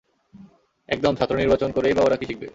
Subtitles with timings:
[0.89, 2.47] একদম, ছাত্র নির্বাচন করেই-বা ওরা কী শিখবে?